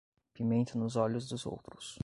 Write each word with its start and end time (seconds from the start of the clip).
Pimenta 0.33 0.79
nos 0.79 0.95
olhos 0.95 1.27
dos 1.29 1.45
outros 1.45 1.99